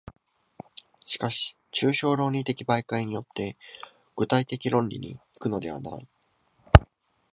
[1.05, 3.55] しかし抽象論理的媒介によって
[4.15, 6.07] 具体的論理に行くのではない。